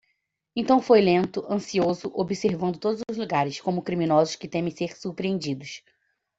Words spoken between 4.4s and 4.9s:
temem